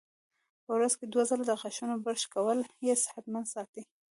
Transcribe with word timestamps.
په 0.63 0.71
ورځ 0.75 0.93
کې 0.99 1.05
دوه 1.07 1.23
ځله 1.29 1.43
د 1.47 1.51
غاښونو 1.61 1.95
برش 2.05 2.23
کول 2.33 2.59
یې 2.85 2.93
صحتمند 3.05 3.47
ساتي. 3.53 3.83